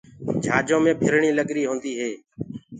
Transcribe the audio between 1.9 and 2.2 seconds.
هي